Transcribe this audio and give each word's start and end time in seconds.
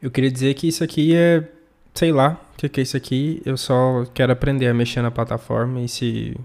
Eu 0.00 0.10
queria 0.10 0.30
dizer 0.30 0.54
que 0.54 0.68
isso 0.68 0.84
aqui 0.84 1.14
é, 1.14 1.48
sei 1.94 2.12
lá, 2.12 2.40
o 2.54 2.56
que, 2.56 2.68
que 2.68 2.80
é 2.80 2.82
isso 2.82 2.96
aqui. 2.96 3.42
Eu 3.44 3.56
só 3.56 4.04
quero 4.14 4.32
aprender 4.32 4.66
a 4.66 4.74
mexer 4.74 5.02
na 5.02 5.10
plataforma 5.10 5.80
e 5.80 5.88
se 5.88 6.36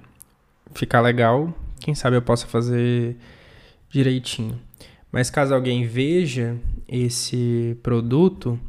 ficar 0.73 1.01
legal, 1.01 1.53
quem 1.79 1.93
sabe 1.93 2.15
eu 2.15 2.21
possa 2.21 2.47
fazer 2.47 3.17
direitinho. 3.89 4.59
Mas 5.11 5.29
caso 5.29 5.53
alguém 5.53 5.85
veja 5.85 6.57
esse 6.87 7.77
produto, 7.83 8.59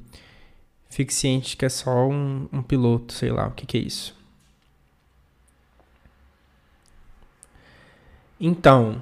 fique 0.90 1.14
ciente 1.14 1.56
que 1.56 1.64
é 1.64 1.68
só 1.68 2.08
um, 2.08 2.48
um 2.52 2.62
piloto, 2.62 3.12
sei 3.12 3.30
lá 3.30 3.46
o 3.46 3.52
que, 3.52 3.64
que 3.64 3.78
é 3.78 3.80
isso. 3.80 4.16
Então, 8.40 9.00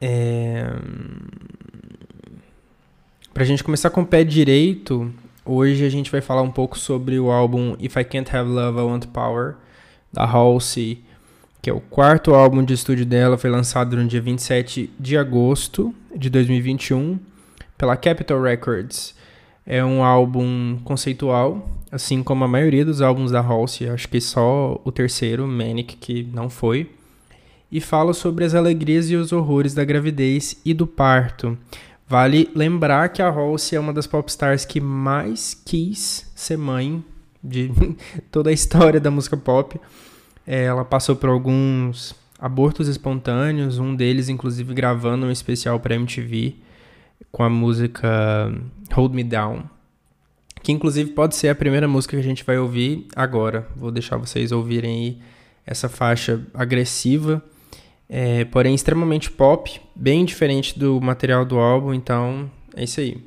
é... 0.00 0.64
para 3.38 3.44
a 3.44 3.46
gente 3.46 3.62
começar 3.62 3.90
com 3.90 4.00
o 4.00 4.04
pé 4.04 4.24
direito, 4.24 5.14
hoje 5.44 5.84
a 5.84 5.88
gente 5.88 6.10
vai 6.10 6.20
falar 6.20 6.42
um 6.42 6.50
pouco 6.50 6.76
sobre 6.76 7.20
o 7.20 7.30
álbum 7.30 7.76
If 7.78 7.94
I 7.94 8.02
Can't 8.02 8.36
Have 8.36 8.50
Love, 8.50 8.80
I 8.80 8.82
Want 8.82 9.06
Power, 9.12 9.54
da 10.12 10.24
Halsey, 10.24 11.04
que 11.62 11.70
é 11.70 11.72
o 11.72 11.78
quarto 11.78 12.34
álbum 12.34 12.64
de 12.64 12.74
estúdio 12.74 13.06
dela, 13.06 13.38
foi 13.38 13.48
lançado 13.48 13.96
no 13.96 14.08
dia 14.08 14.20
27 14.20 14.90
de 14.98 15.16
agosto 15.16 15.94
de 16.16 16.28
2021 16.28 17.16
pela 17.78 17.96
Capitol 17.96 18.42
Records. 18.42 19.14
É 19.64 19.84
um 19.84 20.02
álbum 20.02 20.76
conceitual, 20.82 21.64
assim 21.92 22.24
como 22.24 22.42
a 22.42 22.48
maioria 22.48 22.84
dos 22.84 23.00
álbuns 23.00 23.30
da 23.30 23.38
Halsey, 23.38 23.88
acho 23.88 24.08
que 24.08 24.20
só 24.20 24.80
o 24.84 24.90
terceiro, 24.90 25.46
Manic, 25.46 25.96
que 25.96 26.28
não 26.34 26.50
foi. 26.50 26.90
E 27.70 27.80
fala 27.80 28.12
sobre 28.12 28.44
as 28.44 28.54
alegrias 28.54 29.08
e 29.10 29.14
os 29.14 29.30
horrores 29.30 29.74
da 29.74 29.84
gravidez 29.84 30.60
e 30.64 30.74
do 30.74 30.88
parto. 30.88 31.56
Vale 32.08 32.50
lembrar 32.54 33.10
que 33.10 33.20
a 33.20 33.28
Halsey 33.28 33.76
é 33.76 33.80
uma 33.80 33.92
das 33.92 34.06
popstars 34.06 34.64
que 34.64 34.80
mais 34.80 35.52
quis 35.52 36.30
ser 36.34 36.56
mãe 36.56 37.04
de 37.44 37.70
toda 38.32 38.48
a 38.48 38.52
história 38.52 38.98
da 38.98 39.10
música 39.10 39.36
pop. 39.36 39.78
É, 40.46 40.64
ela 40.64 40.86
passou 40.86 41.14
por 41.14 41.28
alguns 41.28 42.14
abortos 42.38 42.88
espontâneos, 42.88 43.78
um 43.78 43.94
deles 43.94 44.30
inclusive 44.30 44.72
gravando 44.72 45.26
um 45.26 45.30
especial 45.30 45.78
para 45.80 45.96
MTV 45.96 46.56
com 47.30 47.42
a 47.42 47.50
música 47.50 48.50
Hold 48.92 49.12
Me 49.12 49.24
Down, 49.24 49.64
que 50.62 50.72
inclusive 50.72 51.10
pode 51.10 51.36
ser 51.36 51.48
a 51.48 51.54
primeira 51.54 51.86
música 51.86 52.16
que 52.16 52.20
a 52.20 52.24
gente 52.24 52.42
vai 52.42 52.56
ouvir 52.58 53.06
agora. 53.14 53.68
Vou 53.76 53.90
deixar 53.90 54.16
vocês 54.16 54.50
ouvirem 54.50 54.90
aí 54.90 55.18
essa 55.66 55.90
faixa 55.90 56.40
agressiva, 56.54 57.44
é, 58.08 58.44
porém 58.46 58.74
extremamente 58.74 59.30
pop, 59.30 59.80
bem 59.94 60.24
diferente 60.24 60.78
do 60.78 61.00
material 61.00 61.44
do 61.44 61.58
álbum, 61.58 61.92
então 61.92 62.50
é 62.74 62.84
isso 62.84 63.00
aí. 63.00 63.18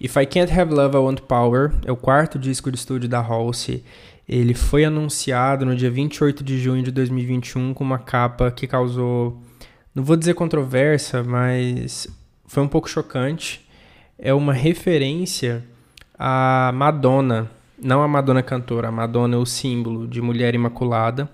If 0.00 0.16
I 0.16 0.26
Can't 0.26 0.52
Have 0.52 0.74
Love, 0.74 0.96
I 0.96 1.00
Want 1.00 1.20
Power 1.20 1.72
é 1.84 1.92
o 1.92 1.96
quarto 1.96 2.38
disco 2.38 2.70
de 2.70 2.76
estúdio 2.76 3.08
da 3.08 3.20
Halsey 3.20 3.82
ele 4.28 4.54
foi 4.54 4.84
anunciado 4.84 5.66
no 5.66 5.76
dia 5.76 5.90
28 5.90 6.42
de 6.42 6.58
junho 6.58 6.82
de 6.82 6.90
2021 6.90 7.74
com 7.74 7.84
uma 7.84 7.98
capa 7.98 8.50
que 8.50 8.66
causou, 8.66 9.40
não 9.94 10.02
vou 10.02 10.16
dizer 10.16 10.34
controvérsia, 10.34 11.22
mas 11.22 12.08
foi 12.46 12.62
um 12.62 12.68
pouco 12.68 12.88
chocante. 12.88 13.66
É 14.18 14.32
uma 14.32 14.54
referência 14.54 15.62
à 16.18 16.72
Madonna, 16.74 17.50
não 17.78 18.02
a 18.02 18.08
Madonna 18.08 18.42
cantora, 18.42 18.88
a 18.88 18.92
Madonna 18.92 19.36
é 19.36 19.38
o 19.38 19.44
símbolo 19.44 20.08
de 20.08 20.22
mulher 20.22 20.54
imaculada. 20.54 21.30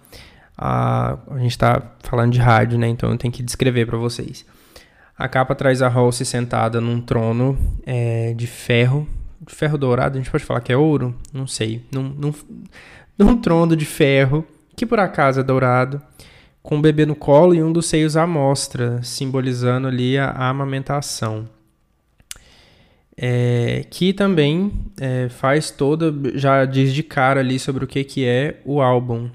A, 0.62 1.16
a 1.30 1.38
gente 1.38 1.52
está 1.52 1.80
falando 2.00 2.32
de 2.32 2.38
rádio, 2.38 2.78
né? 2.78 2.86
Então 2.88 3.10
eu 3.10 3.16
tenho 3.16 3.32
que 3.32 3.42
descrever 3.42 3.86
para 3.86 3.96
vocês. 3.96 4.44
A 5.16 5.26
capa 5.26 5.54
traz 5.54 5.80
a 5.80 5.88
Halsey 5.88 6.26
sentada 6.26 6.80
num 6.80 7.00
trono 7.00 7.58
é, 7.86 8.34
de 8.34 8.46
ferro 8.46 9.08
ferro 9.46 9.78
dourado, 9.78 10.16
a 10.16 10.20
gente 10.20 10.30
pode 10.30 10.44
falar 10.44 10.60
que 10.60 10.72
é 10.72 10.76
ouro? 10.76 11.14
Não 11.32 11.46
sei. 11.46 11.84
Num, 11.92 12.02
num, 12.02 12.34
num 13.18 13.36
trono 13.36 13.76
de 13.76 13.84
ferro, 13.84 14.46
que 14.76 14.86
por 14.86 15.00
acaso 15.00 15.40
é 15.40 15.42
dourado, 15.42 16.00
com 16.62 16.76
um 16.76 16.82
bebê 16.82 17.06
no 17.06 17.14
colo 17.14 17.54
e 17.54 17.62
um 17.62 17.72
dos 17.72 17.86
seios 17.86 18.16
à 18.16 18.26
mostra, 18.26 19.02
simbolizando 19.02 19.88
ali 19.88 20.18
a, 20.18 20.26
a 20.26 20.48
amamentação. 20.48 21.48
É, 23.16 23.84
que 23.90 24.14
também 24.14 24.72
é, 24.98 25.28
faz 25.28 25.70
toda, 25.70 26.12
já 26.34 26.64
diz 26.64 26.92
de 26.94 27.02
cara 27.02 27.40
ali 27.40 27.58
sobre 27.58 27.84
o 27.84 27.86
que, 27.86 28.02
que 28.02 28.24
é 28.24 28.60
o 28.64 28.80
álbum. 28.80 29.28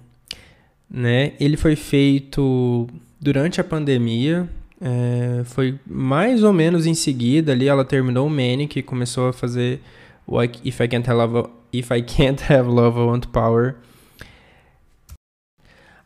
Né? 0.89 1.33
Ele 1.39 1.57
foi 1.57 1.75
feito 1.75 2.87
durante 3.19 3.59
a 3.59 3.63
pandemia, 3.63 4.47
é, 4.79 5.43
foi 5.45 5.79
mais 5.85 6.43
ou 6.43 6.53
menos 6.53 6.85
em 6.85 6.93
seguida 6.93 7.51
ali, 7.51 7.67
ela 7.67 7.83
terminou 7.83 8.27
o 8.27 8.29
Manic 8.29 8.77
e 8.77 8.83
começou 8.83 9.29
a 9.29 9.33
fazer 9.33 9.81
o 10.27 10.41
If 10.41 10.79
I 10.79 10.87
Can't 10.87 11.09
Have 11.09 11.19
Love, 11.19 11.49
If 11.73 11.91
I 11.91 12.01
Can't 12.01 12.43
Have 12.51 12.69
Love, 12.69 12.99
I 12.99 13.03
Want 13.03 13.25
Power. 13.27 13.75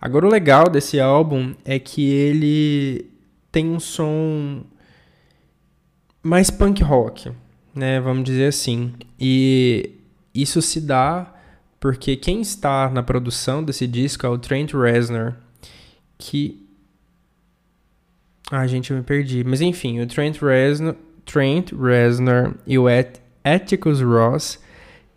Agora 0.01 0.25
o 0.25 0.29
legal 0.29 0.69
desse 0.69 0.99
álbum 0.99 1.53
é 1.65 1.77
que 1.77 2.09
ele 2.09 3.11
tem 3.51 3.67
um 3.67 3.79
som 3.79 4.63
mais 6.23 6.49
punk 6.49 6.81
rock, 6.81 7.31
né? 7.75 7.99
Vamos 7.99 8.23
dizer 8.23 8.47
assim. 8.47 8.93
E 9.19 9.91
isso 10.33 10.61
se 10.61 10.79
dá 10.79 11.33
porque 11.79 12.15
quem 12.15 12.41
está 12.41 12.89
na 12.89 13.01
produção 13.01 13.63
desse 13.63 13.87
disco 13.87 14.25
é 14.25 14.29
o 14.29 14.37
Trent 14.37 14.73
Reznor, 14.73 15.35
que 16.17 16.69
ah, 18.51 18.65
gente, 18.65 18.89
eu 18.89 18.97
me 18.97 19.03
perdi. 19.03 19.43
Mas 19.43 19.61
enfim, 19.61 20.01
o 20.01 20.07
Trent 20.07 20.39
Reznor, 20.41 20.95
Trent 21.23 21.71
Reznor 21.71 22.55
e 22.65 22.79
o 22.79 22.85
Atticus 23.43 24.01
Ross, 24.01 24.59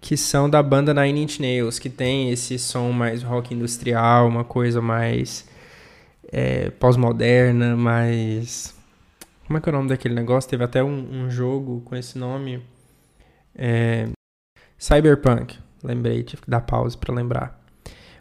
que 0.01 0.17
são 0.17 0.51
da 0.51 0.63
banda 0.63 0.93
Nine 0.93 1.23
Inch 1.23 1.41
Nails, 1.41 1.79
que 1.79 1.89
tem 1.89 2.31
esse 2.31 2.59
som 2.59 2.93
mais 2.93 3.23
rock 3.23 3.55
industrial, 3.55 4.29
uma 4.29 4.45
coisa 4.45 4.83
mais 4.83 5.49
é, 6.31 6.71
pós-moderna, 6.71 7.75
mais... 7.75 8.75
Como 9.47 9.59
é 9.59 9.61
que 9.61 9.69
é 9.69 9.73
o 9.73 9.77
nome 9.77 9.89
daquele 9.89 10.15
negócio? 10.15 10.49
Teve 10.49 10.65
até 10.65 10.83
um, 10.85 11.25
um 11.25 11.31
jogo 11.31 11.81
com 11.85 11.97
esse 11.97 12.19
nome. 12.19 12.63
É... 13.55 14.09
Cyberpunk. 14.79 15.59
Lembrei, 15.83 16.23
tive 16.23 16.43
que 16.43 16.51
dar 16.51 16.61
pausa 16.61 16.97
para 16.97 17.15
lembrar. 17.15 17.61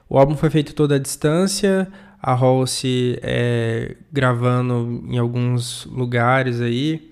O 0.09 0.17
álbum 0.17 0.35
foi 0.35 0.49
feito 0.49 0.73
toda 0.73 0.95
à 0.95 0.99
distância, 0.99 1.87
a 2.21 2.33
Halsey 2.33 3.17
é, 3.21 3.95
gravando 4.11 5.03
em 5.07 5.17
alguns 5.17 5.85
lugares 5.85 6.59
aí, 6.59 7.11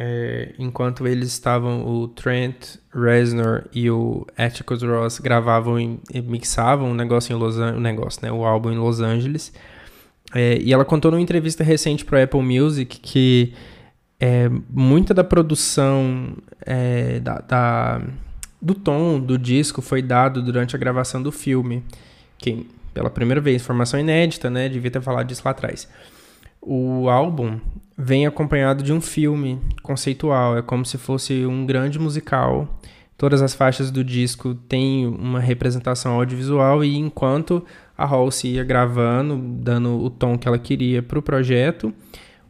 é, 0.00 0.54
enquanto 0.58 1.06
eles 1.08 1.28
estavam, 1.28 1.84
o 1.84 2.06
Trent 2.06 2.76
Reznor 2.94 3.64
e 3.74 3.90
o 3.90 4.24
Atticus 4.36 4.80
Ross 4.82 5.18
gravavam 5.18 5.78
e 5.80 6.22
mixavam 6.22 6.92
o 6.92 6.94
negócio 6.94 7.34
em 7.34 7.38
Los 7.38 7.58
Angeles, 7.58 7.82
negócio, 7.82 8.20
né, 8.22 8.30
o 8.30 8.44
álbum 8.44 8.70
em 8.70 8.78
Los 8.78 9.00
Angeles. 9.00 9.52
É, 10.34 10.58
e 10.58 10.72
ela 10.72 10.84
contou 10.84 11.10
numa 11.10 11.20
entrevista 11.20 11.64
recente 11.64 12.04
para 12.04 12.22
Apple 12.22 12.42
Music 12.42 13.00
que 13.00 13.54
é, 14.20 14.48
muita 14.70 15.12
da 15.12 15.24
produção 15.24 16.36
é, 16.64 17.18
da, 17.20 17.38
da, 17.40 18.02
do 18.60 18.74
tom 18.74 19.20
do 19.20 19.38
disco 19.38 19.80
foi 19.80 20.02
dado 20.02 20.42
durante 20.42 20.74
a 20.74 20.78
gravação 20.78 21.22
do 21.22 21.32
filme. 21.32 21.82
Que, 22.36 22.66
pela 22.92 23.10
primeira 23.10 23.40
vez, 23.40 23.62
informação 23.62 23.98
inédita, 23.98 24.50
né? 24.50 24.68
Devia 24.68 24.90
ter 24.90 25.00
falado 25.00 25.26
disso 25.26 25.42
lá 25.44 25.50
atrás. 25.50 25.88
O 26.60 27.08
álbum 27.08 27.60
vem 27.96 28.26
acompanhado 28.26 28.82
de 28.82 28.92
um 28.92 29.00
filme 29.00 29.60
conceitual, 29.82 30.56
é 30.56 30.62
como 30.62 30.84
se 30.84 30.98
fosse 30.98 31.44
um 31.46 31.66
grande 31.66 31.98
musical. 31.98 32.78
Todas 33.16 33.42
as 33.42 33.54
faixas 33.54 33.90
do 33.90 34.04
disco 34.04 34.54
têm 34.54 35.06
uma 35.06 35.40
representação 35.40 36.14
audiovisual 36.14 36.84
e 36.84 36.96
enquanto 36.96 37.64
a 37.96 38.04
Halsey 38.04 38.52
ia 38.52 38.64
gravando, 38.64 39.36
dando 39.60 40.00
o 40.00 40.08
tom 40.08 40.38
que 40.38 40.46
ela 40.46 40.58
queria 40.58 41.02
para 41.02 41.18
o 41.18 41.22
projeto, 41.22 41.92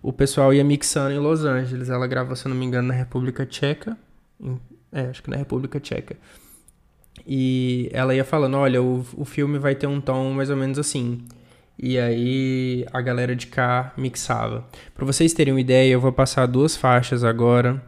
o 0.03 0.13
pessoal 0.13 0.53
ia 0.53 0.63
mixando 0.63 1.13
em 1.13 1.19
Los 1.19 1.45
Angeles. 1.45 1.89
Ela 1.89 2.07
gravou, 2.07 2.37
se 2.37 2.47
não 2.47 2.55
me 2.55 2.67
engano, 2.67 2.89
na 2.89 2.95
República 2.95 3.47
Tcheca. 3.47 3.97
É, 4.93 5.03
acho 5.03 5.23
que 5.23 5.31
na 5.31 5.37
República 5.37 5.79
Tcheca. 5.79 6.17
E 7.27 7.89
ela 7.93 8.15
ia 8.15 8.25
falando, 8.25 8.57
olha, 8.57 8.83
o, 8.83 9.05
o 9.17 9.25
filme 9.25 9.59
vai 9.59 9.75
ter 9.75 9.87
um 9.87 10.01
tom 10.01 10.31
mais 10.33 10.51
ou 10.51 10.57
menos 10.57 10.79
assim. 10.79 11.25
E 11.79 11.99
aí 11.99 12.87
a 12.93 13.01
galera 13.01 13.37
de 13.37 13.47
cá 13.47 13.93
mixava. 13.97 14.67
Para 14.95 15.05
vocês 15.05 15.33
terem 15.33 15.55
uma 15.55 15.61
ideia, 15.61 15.93
eu 15.93 16.01
vou 16.01 16.13
passar 16.13 16.47
duas 16.47 16.77
faixas 16.77 17.23
agora. 17.23 17.83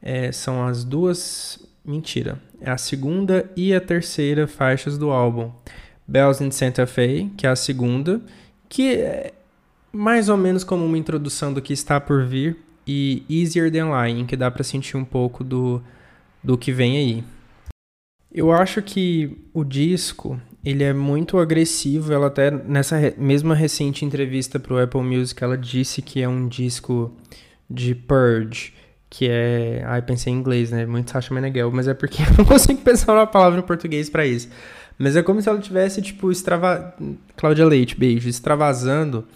É, 0.00 0.32
são 0.32 0.66
as 0.66 0.84
duas. 0.84 1.58
Mentira. 1.84 2.40
É 2.60 2.70
a 2.70 2.76
segunda 2.76 3.50
e 3.56 3.74
a 3.74 3.80
terceira 3.80 4.46
faixas 4.46 4.96
do 4.96 5.10
álbum. 5.10 5.50
Bells 6.06 6.42
in 6.44 6.50
Santa 6.50 6.86
Fe, 6.86 7.30
que 7.36 7.46
é 7.46 7.50
a 7.50 7.56
segunda, 7.56 8.20
que 8.68 8.94
é 8.94 9.32
mais 9.92 10.28
ou 10.28 10.36
menos 10.36 10.62
como 10.62 10.84
uma 10.84 10.98
introdução 10.98 11.52
do 11.52 11.60
que 11.60 11.72
está 11.72 12.00
por 12.00 12.24
vir, 12.24 12.56
e 12.86 13.24
Easier 13.28 13.70
Than 13.70 13.90
Lying, 13.90 14.26
que 14.26 14.36
dá 14.36 14.50
para 14.50 14.64
sentir 14.64 14.96
um 14.96 15.04
pouco 15.04 15.44
do, 15.44 15.82
do 16.42 16.58
que 16.58 16.72
vem 16.72 16.96
aí. 16.96 17.24
Eu 18.32 18.50
acho 18.50 18.80
que 18.80 19.36
o 19.52 19.62
disco 19.62 20.40
ele 20.64 20.84
é 20.84 20.92
muito 20.92 21.38
agressivo. 21.38 22.12
Ela 22.12 22.28
até 22.28 22.50
nessa 22.50 22.96
re 22.96 23.14
mesma 23.18 23.54
recente 23.54 24.04
entrevista 24.04 24.58
para 24.58 24.74
o 24.74 24.78
Apple 24.78 25.02
Music, 25.02 25.42
ela 25.42 25.58
disse 25.58 26.00
que 26.00 26.22
é 26.22 26.28
um 26.28 26.48
disco 26.48 27.14
de 27.68 27.94
purge, 27.94 28.72
que 29.10 29.28
é. 29.28 29.82
Ai, 29.86 30.02
pensei 30.02 30.32
em 30.32 30.36
inglês, 30.36 30.70
né? 30.70 30.86
Muito 30.86 31.10
Sasha 31.10 31.34
Meneghel, 31.34 31.70
mas 31.70 31.88
é 31.88 31.94
porque 31.94 32.22
eu 32.22 32.38
não 32.38 32.44
consigo 32.44 32.80
pensar 32.80 33.12
uma 33.12 33.26
palavra 33.26 33.58
em 33.58 33.62
português 33.62 34.08
para 34.08 34.26
isso. 34.26 34.48
Mas 34.98 35.16
é 35.16 35.22
como 35.22 35.40
se 35.42 35.48
ela 35.48 35.58
tivesse, 35.58 36.00
tipo, 36.00 36.30
extrava... 36.30 36.94
Cláudia 37.36 37.66
Leite, 37.66 37.98
beijo, 37.98 38.28
extravasando 38.28 39.26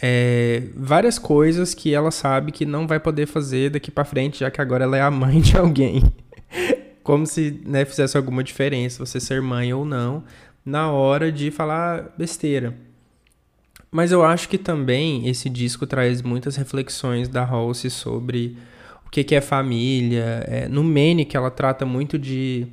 é, 0.00 0.64
várias 0.74 1.18
coisas 1.18 1.74
que 1.74 1.94
ela 1.94 2.10
sabe 2.10 2.50
que 2.50 2.66
não 2.66 2.86
vai 2.86 2.98
poder 2.98 3.26
fazer 3.26 3.70
daqui 3.70 3.90
para 3.90 4.04
frente, 4.04 4.40
já 4.40 4.50
que 4.50 4.60
agora 4.60 4.84
ela 4.84 4.96
é 4.96 5.02
a 5.02 5.10
mãe 5.10 5.40
de 5.40 5.56
alguém. 5.56 6.02
Como 7.06 7.24
se 7.24 7.62
né, 7.64 7.84
fizesse 7.84 8.16
alguma 8.16 8.42
diferença 8.42 9.06
você 9.06 9.20
ser 9.20 9.40
mãe 9.40 9.72
ou 9.72 9.84
não 9.84 10.24
na 10.64 10.90
hora 10.90 11.30
de 11.30 11.52
falar 11.52 12.12
besteira. 12.18 12.74
Mas 13.92 14.10
eu 14.10 14.24
acho 14.24 14.48
que 14.48 14.58
também 14.58 15.28
esse 15.28 15.48
disco 15.48 15.86
traz 15.86 16.20
muitas 16.20 16.56
reflexões 16.56 17.28
da 17.28 17.44
Halsey 17.44 17.90
sobre 17.90 18.58
o 19.06 19.08
que, 19.08 19.36
é 19.36 19.40
família. 19.40 20.44
É, 20.48 20.68
no 20.68 20.82
Manic, 20.82 21.36
ela 21.36 21.48
trata 21.48 21.86
muito 21.86 22.18
de 22.18 22.66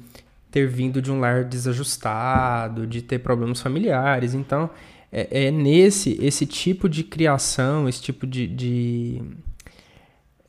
ter 0.49 0.67
vindo 0.67 0.99
de 0.99 1.11
um 1.11 1.19
lar 1.19 1.43
desajustado, 1.43 2.87
de 2.87 3.03
ter 3.03 3.19
problemas 3.19 3.61
familiares. 3.61 4.33
Então, 4.33 4.67
é, 5.11 5.45
é 5.45 5.51
nesse 5.51 6.17
esse 6.19 6.47
tipo 6.47 6.89
de 6.89 7.03
criação, 7.03 7.87
esse 7.87 8.01
tipo 8.01 8.25
de, 8.25 8.47
de 8.47 9.21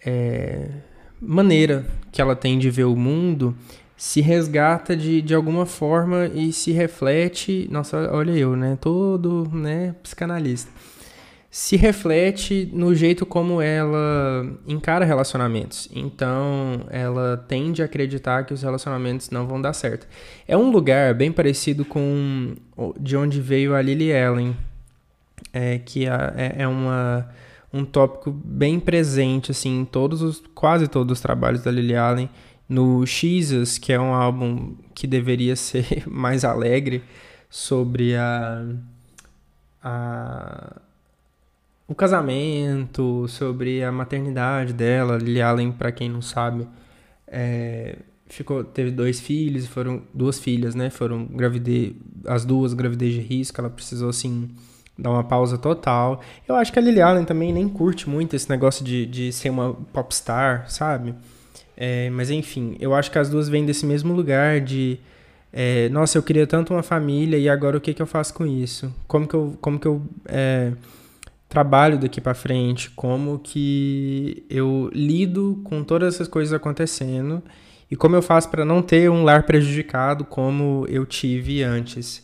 é, 0.07 0.71
maneira 1.27 1.85
que 2.13 2.21
ela 2.21 2.37
tem 2.37 2.59
de 2.59 2.71
ver 2.71 2.85
o 2.85 2.97
mundo 2.97 3.57
se 3.97 4.21
resgata 4.21 4.97
de, 4.97 5.23
de 5.23 5.35
alguma 5.35 5.67
forma 5.67 6.27
e 6.27 6.53
se 6.53 6.73
reflete. 6.73 7.69
Nossa, 7.71 8.11
olha 8.13 8.33
eu, 8.33 8.57
né? 8.57 8.77
Todo 8.81 9.49
né, 9.53 9.95
psicanalista 10.03 10.71
se 11.55 11.77
reflete 11.77 12.69
no 12.73 12.93
jeito 12.97 13.25
como 13.25 13.63
ela 13.63 14.45
encara 14.67 15.05
relacionamentos. 15.05 15.89
Então, 15.95 16.81
ela 16.91 17.37
tende 17.47 17.81
a 17.81 17.85
acreditar 17.85 18.45
que 18.45 18.53
os 18.53 18.63
relacionamentos 18.63 19.31
não 19.31 19.47
vão 19.47 19.63
dar 19.63 19.73
certo. 19.73 20.05
É 20.49 20.57
um 20.57 20.73
lugar 20.73 21.15
bem 21.15 21.31
parecido 21.31 21.85
com 21.85 22.57
de 22.99 23.17
onde 23.17 23.41
veio 23.41 23.73
a 23.73 23.81
Lily 23.81 24.13
Allen, 24.13 24.57
é, 25.53 25.79
que 25.79 26.07
é, 26.07 26.57
é 26.59 26.67
uma, 26.67 27.29
um 27.75 27.85
tópico 27.85 28.31
bem 28.31 28.79
presente 28.79 29.51
assim, 29.51 29.81
em 29.81 29.85
todos 29.85 30.23
os, 30.23 30.41
quase 30.55 30.87
todos 30.87 31.19
os 31.19 31.21
trabalhos 31.21 31.61
da 31.63 31.73
Lily 31.73 31.97
Allen. 31.97 32.31
No 32.69 33.05
Jesus, 33.05 33.79
que 33.79 33.93
é 33.93 34.01
um 34.01 34.15
álbum 34.15 34.77
que 34.95 35.09
deveria 35.09 35.57
ser 35.57 36.09
mais 36.09 36.45
alegre, 36.45 37.03
sobre 37.51 38.17
a, 38.17 38.65
a 39.83 40.81
o 41.87 41.95
casamento, 41.95 43.27
sobre 43.29 43.83
a 43.83 43.93
maternidade 43.93 44.73
dela. 44.73 45.19
Lily 45.19 45.43
Allen, 45.43 45.73
para 45.73 45.93
quem 45.93 46.09
não 46.09 46.23
sabe, 46.23 46.67
é, 47.27 47.99
ficou, 48.27 48.65
teve 48.65 48.91
dois 48.91 49.21
filhos, 49.21 49.67
foram 49.67 50.03
duas 50.15 50.39
filhas, 50.39 50.75
né? 50.75 50.91
Foram 50.91 51.27
gravidez, 51.27 51.93
as 52.27 52.45
duas 52.45 52.73
gravidez 52.73 53.15
de 53.15 53.21
risco. 53.21 53.61
Ela 53.61 53.71
precisou 53.71 54.09
assim 54.09 54.49
dar 54.99 55.11
uma 55.11 55.25
pausa 55.25 55.59
total. 55.59 56.21
Eu 56.47 56.55
acho 56.55 56.73
que 56.73 56.79
a 56.79 56.83
Lily 56.83 57.01
Allen 57.01 57.25
também 57.25 57.53
nem 57.53 57.69
curte 57.69 58.09
muito 58.09 58.35
esse 58.37 58.49
negócio 58.49 58.85
de, 58.85 59.07
de 59.07 59.33
ser 59.33 59.51
uma 59.51 59.75
popstar, 59.93 60.71
sabe? 60.71 61.15
É, 61.77 62.09
mas 62.11 62.31
enfim, 62.31 62.77
eu 62.79 62.95
acho 62.95 63.11
que 63.11 63.19
as 63.19 63.29
duas 63.29 63.49
vêm 63.49 63.67
desse 63.67 63.85
mesmo 63.85 64.15
lugar 64.15 64.61
de 64.61 65.01
é, 65.57 65.89
nossa, 65.91 66.19
eu 66.19 66.23
queria 66.23 66.49
tanto 66.49 66.75
uma 66.75 66.83
família 66.83 67.39
e 67.39 67.49
agora 67.49 67.77
o 67.77 67.81
que, 67.81 67.95
que 67.95 68.03
eu 68.03 68.07
faço 68.07 68.35
com 68.35 68.45
isso? 68.45 68.93
Como 69.07 69.27
que 69.27 69.35
eu, 69.35 69.57
como 69.61 69.79
que 69.79 69.87
eu 69.87 70.03
é, 70.27 70.73
trabalho 71.49 71.97
daqui 71.97 72.21
para 72.21 72.35
frente, 72.35 72.91
como 72.91 73.39
que 73.39 74.45
eu 74.51 74.91
lido 74.93 75.61
com 75.63 75.85
todas 75.85 76.15
essas 76.15 76.27
coisas 76.27 76.53
acontecendo 76.53 77.41
e 77.89 77.95
como 77.95 78.17
eu 78.17 78.23
faço 78.23 78.49
para 78.51 78.65
não 78.65 78.83
ter 78.83 79.09
um 79.09 79.23
lar 79.23 79.45
prejudicado 79.45 80.25
como 80.25 80.85
eu 80.89 81.07
tive 81.07 81.63
antes. 81.63 82.24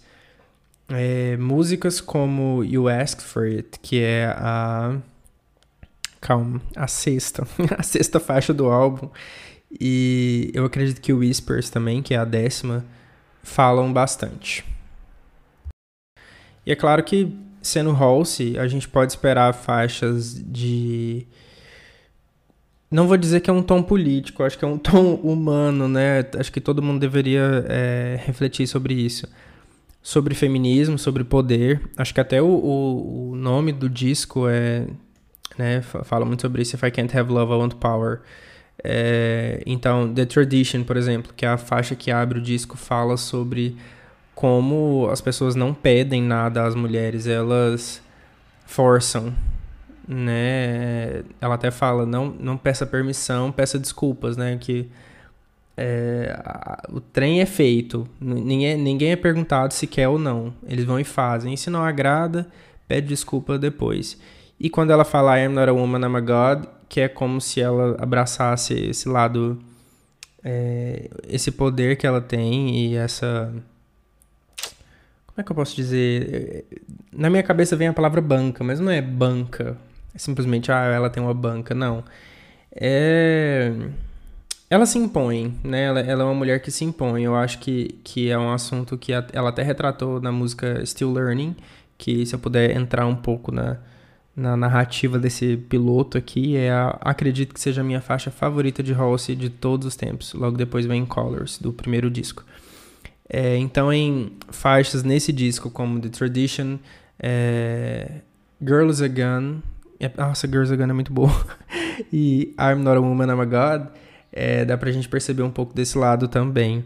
É, 0.91 1.37
músicas 1.37 2.01
como 2.01 2.65
You 2.65 2.89
Asked 2.89 3.23
For 3.23 3.45
It, 3.45 3.79
que 3.81 4.03
é 4.03 4.27
a. 4.37 4.97
Calma, 6.21 6.61
a 6.77 6.87
sexta. 6.87 7.47
a 7.79 7.83
sexta 7.83 8.21
faixa 8.21 8.53
do 8.53 8.67
álbum. 8.67 9.09
E 9.81 10.51
eu 10.53 10.65
acredito 10.65 11.01
que 11.01 11.13
o 11.13 11.19
Whispers 11.19 11.71
também, 11.71 12.03
que 12.03 12.13
é 12.15 12.17
a 12.19 12.25
décima, 12.25 12.85
falam 13.43 13.93
bastante. 13.93 14.65
E 16.67 16.73
é 16.73 16.77
claro 16.77 17.03
que 17.05 17.33
sendo 17.63 17.91
Halsey, 17.91 18.59
a 18.59 18.67
gente 18.67 18.89
pode 18.89 19.13
esperar 19.13 19.53
faixas 19.55 20.35
de. 20.45 21.27
Não 22.91 23.07
vou 23.07 23.17
dizer 23.17 23.41
que 23.41 23.49
é 23.49 23.53
um 23.53 23.63
tom 23.63 23.83
político, 23.83 24.43
acho 24.43 24.59
que 24.59 24.65
é 24.65 24.69
um 24.69 24.77
tom 24.79 25.15
humano, 25.15 25.89
né? 25.89 26.25
Acho 26.39 26.51
que 26.51 26.61
todo 26.61 26.83
mundo 26.83 26.99
deveria 26.99 27.65
é, 27.69 28.21
refletir 28.25 28.67
sobre 28.67 28.95
isso. 28.95 29.29
Sobre 30.03 30.35
feminismo, 30.35 30.99
sobre 30.99 31.25
poder. 31.25 31.81
Acho 31.97 32.15
que 32.15 32.21
até 32.21 32.41
o, 32.41 32.47
o, 32.47 33.31
o 33.33 33.37
nome 33.37 33.73
do 33.73 33.89
disco 33.89 34.49
é. 34.49 34.87
Né, 35.59 35.83
fala 35.83 36.25
muito 36.25 36.41
sobre 36.41 36.63
isso. 36.63 36.75
If 36.75 36.83
I 36.83 36.91
can't 36.91 37.17
have 37.17 37.31
love, 37.31 37.53
I 37.53 37.57
want 37.57 37.75
power. 37.75 38.21
É, 38.83 39.63
então, 39.67 40.13
The 40.13 40.25
Tradition, 40.25 40.85
por 40.85 40.97
exemplo, 40.97 41.33
que 41.37 41.45
é 41.45 41.49
a 41.49 41.59
faixa 41.59 41.95
que 41.95 42.11
abre 42.11 42.39
o 42.39 42.43
disco, 42.43 42.77
fala 42.77 43.17
sobre 43.17 43.77
como 44.35 45.09
as 45.11 45.21
pessoas 45.21 45.55
não 45.55 45.75
pedem 45.75 46.23
nada 46.23 46.65
às 46.65 46.75
mulheres, 46.75 47.27
elas 47.27 48.03
forçam, 48.65 49.35
né? 50.09 51.23
Ela 51.41 51.57
até 51.57 51.71
fala, 51.71 52.07
não, 52.07 52.35
não 52.41 52.57
peça 52.57 52.87
permissão, 52.87 53.53
peça 53.53 53.79
desculpas, 53.79 54.37
né? 54.39 54.57
Que 54.59 54.89
é, 55.83 56.39
a, 56.45 56.83
o 56.93 57.01
trem 57.01 57.41
é 57.41 57.47
feito, 57.47 58.07
ninguém, 58.21 58.77
ninguém 58.77 59.13
é 59.13 59.17
perguntado 59.17 59.73
se 59.73 59.87
quer 59.87 60.09
ou 60.09 60.19
não, 60.19 60.53
eles 60.69 60.85
vão 60.85 61.01
e 61.01 61.05
fazem. 61.05 61.55
E 61.55 61.57
se 61.57 61.71
não 61.71 61.83
agrada, 61.83 62.47
pede 62.87 63.09
desculpa 63.09 63.59
depois. 63.59 64.21
E 64.59 64.69
quando 64.69 64.91
ela 64.91 65.07
fala 65.07 65.39
I 65.39 65.47
am 65.47 65.55
not 65.55 65.71
a 65.71 65.73
woman, 65.73 66.01
I'm 66.01 66.17
a 66.17 66.21
God, 66.21 66.67
que 66.87 67.01
é 67.01 67.09
como 67.09 67.41
se 67.41 67.63
ela 67.63 67.97
abraçasse 67.99 68.75
esse 68.75 69.09
lado, 69.09 69.59
é, 70.45 71.09
esse 71.27 71.51
poder 71.51 71.97
que 71.97 72.07
ela 72.07 72.21
tem 72.21 72.77
e 72.77 72.97
essa 72.97 73.51
como 75.27 75.41
é 75.41 75.43
que 75.43 75.53
eu 75.53 75.57
posso 75.57 75.75
dizer? 75.75 76.67
Na 77.11 77.31
minha 77.31 77.43
cabeça 77.43 77.75
vem 77.75 77.89
a 77.89 77.93
palavra 77.95 78.21
banca, 78.21 78.63
mas 78.63 78.79
não 78.79 78.91
é 78.91 79.01
banca. 79.01 79.79
É 80.15 80.19
simplesmente, 80.19 80.71
ah, 80.71 80.85
ela 80.85 81.09
tem 81.09 81.23
uma 81.23 81.33
banca. 81.33 81.75
Não. 81.75 82.05
É. 82.71 83.73
Ela 84.71 84.87
se 84.87 84.99
impõe, 84.99 85.53
né? 85.65 85.83
Ela, 85.87 86.01
ela 86.01 86.23
é 86.23 86.25
uma 86.25 86.35
mulher 86.35 86.63
que 86.63 86.71
se 86.71 86.85
impõe. 86.85 87.25
Eu 87.25 87.35
acho 87.35 87.59
que, 87.59 87.99
que 88.05 88.31
é 88.31 88.39
um 88.39 88.53
assunto 88.53 88.97
que 88.97 89.13
ela 89.13 89.49
até 89.49 89.65
retratou 89.65 90.21
na 90.21 90.31
música 90.31 90.87
Still 90.87 91.13
Learning. 91.13 91.57
Que 91.99 92.25
se 92.25 92.37
eu 92.37 92.39
puder 92.39 92.77
entrar 92.77 93.05
um 93.05 93.17
pouco 93.17 93.51
na, 93.51 93.79
na 94.35 94.57
narrativa 94.57 95.19
desse 95.19 95.57
piloto 95.57 96.17
aqui, 96.17 96.57
é 96.57 96.71
a, 96.71 96.97
acredito 97.01 97.53
que 97.53 97.61
seja 97.61 97.81
a 97.81 97.85
minha 97.85 98.01
faixa 98.01 98.31
favorita 98.31 98.81
de 98.81 98.95
Halsey 98.95 99.35
de 99.35 99.51
todos 99.51 99.89
os 99.89 99.97
tempos. 99.97 100.33
Logo 100.35 100.57
depois 100.57 100.87
vem 100.87 101.05
Colors, 101.05 101.59
do 101.59 101.73
primeiro 101.73 102.09
disco. 102.09 102.45
É, 103.29 103.57
então, 103.57 103.93
em 103.93 104.33
faixas 104.51 105.03
nesse 105.03 105.33
disco, 105.33 105.69
como 105.69 106.01
The 106.01 106.09
Tradition, 106.11 106.79
é, 107.19 108.21
Girl 108.61 108.89
is 108.89 109.03
a 109.03 109.09
Gun, 109.09 109.61
é, 109.99 110.11
nossa, 110.17 110.47
Girl 110.47 110.63
is 110.63 110.73
a 110.73 110.77
Gun 110.77 110.91
é 110.91 110.93
muito 110.93 111.13
boa, 111.13 111.31
e 112.13 112.55
I'm 112.59 112.83
Not 112.83 112.97
a 112.97 113.01
Woman, 113.01 113.27
I'm 113.27 113.41
a 113.41 113.45
God, 113.45 113.89
é, 114.33 114.65
dá 114.65 114.77
pra 114.77 114.91
gente 114.91 115.09
perceber 115.09 115.43
um 115.43 115.51
pouco 115.51 115.75
desse 115.75 115.97
lado 115.99 116.29
também. 116.29 116.85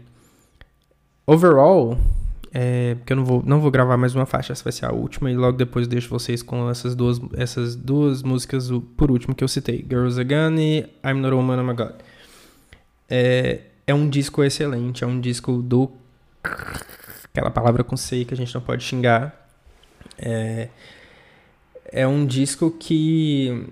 Overall, 1.27 1.97
é, 2.53 2.95
porque 2.95 3.13
eu 3.13 3.17
não 3.17 3.25
vou, 3.25 3.43
não 3.45 3.59
vou 3.59 3.69
gravar 3.69 3.97
mais 3.97 4.15
uma 4.15 4.25
faixa, 4.25 4.53
essa 4.53 4.63
vai 4.63 4.71
ser 4.71 4.85
a 4.85 4.91
última, 4.91 5.29
e 5.29 5.35
logo 5.35 5.57
depois 5.57 5.87
deixo 5.87 6.09
vocês 6.09 6.41
com 6.41 6.69
essas 6.69 6.95
duas, 6.95 7.19
essas 7.35 7.75
duas 7.75 8.23
músicas, 8.23 8.69
por 8.95 9.11
último, 9.11 9.35
que 9.35 9.43
eu 9.43 9.47
citei, 9.47 9.85
Girls 9.87 10.19
a 10.19 10.23
Gun 10.23 10.55
e 10.57 10.79
I'm 11.03 11.19
Not 11.19 11.33
a 11.33 11.35
Woman, 11.35 11.61
I'm 11.61 11.69
a 11.69 11.73
God. 11.73 11.95
É, 13.09 13.61
é 13.85 13.93
um 13.93 14.09
disco 14.09 14.43
excelente, 14.43 15.03
é 15.03 15.07
um 15.07 15.19
disco 15.19 15.61
do 15.61 15.91
aquela 17.35 17.51
palavra 17.51 17.83
com 17.83 17.97
C 17.97 18.23
que 18.23 18.33
a 18.33 18.37
gente 18.37 18.53
não 18.55 18.61
pode 18.61 18.83
xingar. 18.83 19.49
É, 20.17 20.69
é 21.91 22.07
um 22.07 22.25
disco 22.25 22.71
que 22.71 23.67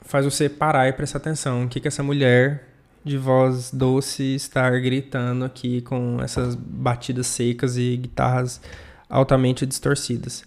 faz 0.00 0.24
você 0.24 0.48
parar 0.48 0.88
e 0.88 0.92
prestar 0.92 1.18
atenção. 1.18 1.64
O 1.64 1.68
que, 1.68 1.78
que 1.78 1.86
essa 1.86 2.02
mulher 2.02 2.67
de 3.04 3.16
voz 3.16 3.70
doce 3.70 4.34
está 4.34 4.70
gritando 4.78 5.44
aqui 5.44 5.80
com 5.82 6.20
essas 6.22 6.54
batidas 6.54 7.26
secas 7.26 7.76
e 7.76 7.96
guitarras 7.96 8.60
altamente 9.08 9.64
distorcidas. 9.64 10.44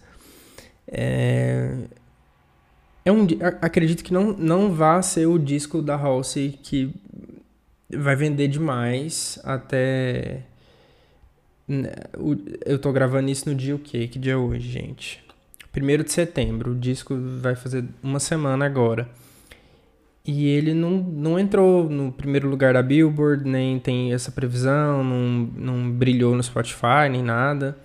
É, 0.87 1.75
é 3.05 3.11
um, 3.11 3.25
acredito 3.61 4.03
que 4.03 4.13
não, 4.13 4.33
não 4.33 4.71
vá 4.71 5.01
ser 5.01 5.25
o 5.25 5.39
disco 5.39 5.81
da 5.81 5.95
Halsey 5.95 6.59
que 6.61 6.93
vai 7.89 8.15
vender 8.15 8.47
demais 8.47 9.39
até 9.43 10.43
eu 12.65 12.77
tô 12.79 12.91
gravando 12.91 13.29
isso 13.29 13.47
no 13.49 13.55
dia 13.55 13.75
o 13.75 13.79
quê? 13.79 14.07
Que 14.07 14.19
dia 14.19 14.33
é 14.33 14.37
hoje, 14.37 14.69
gente? 14.69 15.23
Primeiro 15.71 16.03
de 16.03 16.11
setembro. 16.11 16.71
O 16.71 16.75
disco 16.75 17.15
vai 17.39 17.55
fazer 17.55 17.85
uma 18.03 18.19
semana 18.19 18.65
agora. 18.65 19.07
E 20.25 20.47
ele 20.47 20.73
não, 20.73 20.91
não 20.91 21.39
entrou 21.39 21.89
no 21.89 22.11
primeiro 22.11 22.47
lugar 22.47 22.73
da 22.73 22.83
Billboard, 22.83 23.47
nem 23.49 23.79
tem 23.79 24.13
essa 24.13 24.31
previsão, 24.31 25.03
não, 25.03 25.49
não 25.55 25.91
brilhou 25.91 26.35
no 26.35 26.43
Spotify, 26.43 27.09
nem 27.09 27.23
nada. 27.23 27.77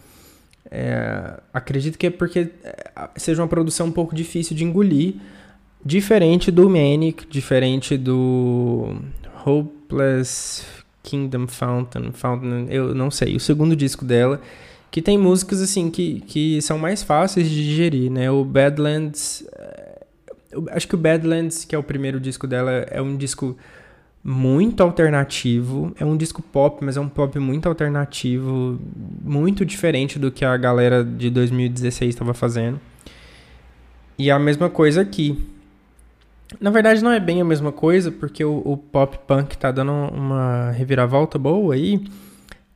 É, 0.70 1.40
acredito 1.52 1.96
que 1.96 2.08
é 2.08 2.10
porque 2.10 2.50
é, 2.62 3.08
seja 3.16 3.40
uma 3.40 3.48
produção 3.48 3.86
um 3.86 3.92
pouco 3.92 4.14
difícil 4.14 4.54
de 4.54 4.64
engolir, 4.64 5.14
diferente 5.84 6.50
do 6.50 6.68
Manic, 6.68 7.26
diferente 7.26 7.96
do 7.96 8.96
Hopeless 9.46 10.64
Kingdom 11.02 11.46
Fountain, 11.46 12.10
Fountain, 12.12 12.66
eu 12.68 12.94
não 12.94 13.10
sei, 13.10 13.36
o 13.36 13.40
segundo 13.40 13.76
disco 13.76 14.04
dela, 14.04 14.42
que 14.90 15.00
tem 15.00 15.16
músicas 15.16 15.62
assim 15.62 15.88
que, 15.88 16.20
que 16.22 16.60
são 16.60 16.78
mais 16.78 17.02
fáceis 17.02 17.48
de 17.48 17.64
digerir, 17.64 18.10
né? 18.10 18.30
O 18.30 18.44
Badlands 18.44 19.46
acho 20.70 20.88
que 20.88 20.94
o 20.94 20.98
Badlands, 20.98 21.64
que 21.64 21.74
é 21.74 21.78
o 21.78 21.82
primeiro 21.82 22.20
disco 22.20 22.46
dela, 22.46 22.70
é 22.70 23.00
um 23.00 23.16
disco 23.16 23.56
muito 24.28 24.82
alternativo. 24.82 25.94
É 26.00 26.04
um 26.04 26.16
disco 26.16 26.42
pop, 26.42 26.84
mas 26.84 26.96
é 26.96 27.00
um 27.00 27.08
pop 27.08 27.38
muito 27.38 27.68
alternativo, 27.68 28.76
muito 29.22 29.64
diferente 29.64 30.18
do 30.18 30.32
que 30.32 30.44
a 30.44 30.56
galera 30.56 31.04
de 31.04 31.30
2016 31.30 32.14
estava 32.14 32.34
fazendo. 32.34 32.80
E 34.18 34.28
é 34.28 34.32
a 34.32 34.38
mesma 34.38 34.68
coisa 34.68 35.02
aqui. 35.02 35.46
Na 36.60 36.70
verdade, 36.70 37.04
não 37.04 37.12
é 37.12 37.20
bem 37.20 37.40
a 37.40 37.44
mesma 37.44 37.70
coisa, 37.70 38.10
porque 38.10 38.44
o, 38.44 38.62
o 38.64 38.76
pop 38.76 39.16
punk 39.26 39.56
tá 39.56 39.70
dando 39.70 39.92
uma 39.92 40.72
reviravolta 40.72 41.38
boa 41.38 41.74
aí, 41.74 42.04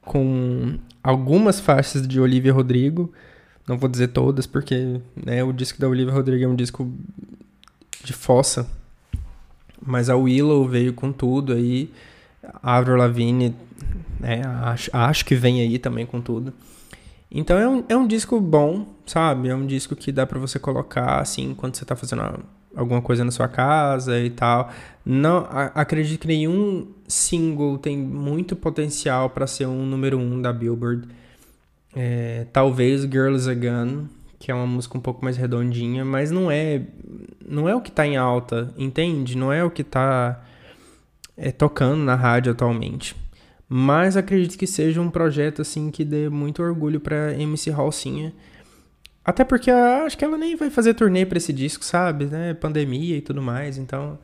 com 0.03 0.79
algumas 1.03 1.59
faixas 1.59 2.07
de 2.07 2.21
Olivia 2.21 2.53
Rodrigo. 2.53 3.13
Não 3.67 3.77
vou 3.77 3.89
dizer 3.89 4.09
todas, 4.09 4.47
porque 4.47 5.01
né, 5.17 5.43
o 5.43 5.53
disco 5.53 5.81
da 5.81 5.89
Olivia 5.89 6.13
Rodrigo 6.13 6.45
é 6.45 6.49
um 6.49 6.57
disco 6.57 6.93
de 8.03 8.13
fossa. 8.13 8.69
Mas 9.85 10.11
a 10.11 10.17
Willow 10.17 10.67
veio 10.67 10.93
com 10.93 11.13
tudo 11.13 11.53
aí. 11.53 11.91
A 12.63 12.77
Avril 12.77 12.97
Lavigne, 12.97 13.55
né, 14.19 14.43
acho, 14.65 14.91
acho 14.93 15.25
que 15.25 15.35
vem 15.35 15.61
aí 15.61 15.79
também 15.79 16.07
com 16.07 16.21
tudo. 16.21 16.53
Então 17.31 17.57
é 17.57 17.69
um, 17.69 17.85
é 17.89 17.97
um 17.97 18.07
disco 18.07 18.41
bom, 18.41 18.87
sabe? 19.07 19.49
É 19.49 19.55
um 19.55 19.67
disco 19.67 19.95
que 19.95 20.11
dá 20.11 20.27
para 20.27 20.39
você 20.39 20.59
colocar 20.59 21.21
assim 21.21 21.55
quando 21.55 21.77
você 21.77 21.85
tá 21.85 21.95
fazendo 21.95 22.43
alguma 22.75 23.01
coisa 23.01 23.25
na 23.25 23.31
sua 23.31 23.49
casa 23.49 24.19
e 24.19 24.31
tal. 24.31 24.71
Não 25.05 25.47
a, 25.49 25.67
acredito 25.67 26.23
que 26.23 26.29
nenhum 26.29 26.89
single 27.07 27.79
tem 27.79 27.97
muito 27.97 28.57
potencial 28.57 29.31
para 29.31 29.47
ser 29.47 29.67
um 29.67 29.87
número 29.87 30.19
um 30.19 30.43
da 30.43 30.53
Billboard. 30.53 31.09
É, 31.95 32.47
talvez 32.53 33.03
Girls 33.03 33.49
Again, 33.49 34.09
que 34.41 34.51
é 34.51 34.55
uma 34.55 34.67
música 34.67 34.97
um 34.97 35.01
pouco 35.01 35.23
mais 35.23 35.37
redondinha, 35.37 36.03
mas 36.03 36.31
não 36.31 36.51
é 36.51 36.83
não 37.47 37.69
é 37.69 37.75
o 37.75 37.81
que 37.81 37.93
tá 37.93 38.07
em 38.07 38.17
alta, 38.17 38.73
entende? 38.77 39.37
Não 39.37 39.53
é 39.53 39.63
o 39.63 39.71
que 39.71 39.85
tá 39.85 40.43
é, 41.37 41.53
tocando 41.53 42.03
na 42.03 42.15
rádio 42.15 42.51
atualmente. 42.53 43.15
Mas 43.69 44.17
acredito 44.17 44.59
que 44.59 44.67
seja 44.67 45.01
um 45.01 45.11
projeto 45.11 45.61
assim 45.61 45.91
que 45.91 46.05
dê 46.05 46.31
muito 46.31 46.63
orgulho 46.63 46.99
para 46.99 47.35
MC 47.35 47.71
Halsinha. 47.71 48.33
Até 49.23 49.45
porque 49.45 49.71
acho 49.71 50.17
que 50.17 50.25
ela 50.25 50.39
nem 50.39 50.57
vai 50.57 50.71
fazer 50.71 50.95
turnê 50.95 51.27
para 51.27 51.37
esse 51.37 51.53
disco, 51.53 51.85
sabe? 51.85 52.25
Né? 52.25 52.55
Pandemia 52.55 53.19
e 53.19 53.21
tudo 53.21 53.43
mais. 53.43 53.77
Então 53.77 54.19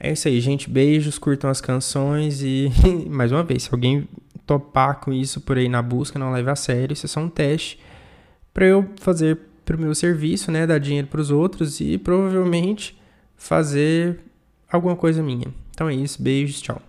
é 0.00 0.12
isso 0.12 0.26
aí, 0.26 0.40
gente. 0.40 0.70
Beijos, 0.70 1.18
curtam 1.18 1.50
as 1.50 1.60
canções 1.60 2.42
e 2.42 2.70
mais 3.10 3.30
uma 3.30 3.42
vez, 3.42 3.64
se 3.64 3.68
alguém 3.70 4.08
topar 4.46 5.00
com 5.00 5.12
isso 5.12 5.42
por 5.42 5.58
aí 5.58 5.68
na 5.68 5.82
busca, 5.82 6.18
não 6.18 6.32
leve 6.32 6.50
a 6.50 6.56
sério. 6.56 6.94
Isso 6.94 7.04
é 7.04 7.08
só 7.08 7.20
um 7.20 7.28
teste 7.28 7.78
para 8.54 8.64
eu 8.64 8.88
fazer 8.96 9.38
para 9.64 9.76
o 9.76 9.80
meu 9.80 9.94
serviço, 9.94 10.52
né, 10.52 10.66
dar 10.66 10.78
dinheiro 10.78 11.08
para 11.08 11.20
os 11.20 11.30
outros 11.30 11.80
e 11.80 11.98
provavelmente 11.98 12.96
fazer 13.36 14.20
alguma 14.70 14.94
coisa 14.94 15.22
minha. 15.22 15.48
Então 15.70 15.88
é 15.88 15.94
isso, 15.94 16.22
beijos, 16.22 16.62
tchau. 16.62 16.80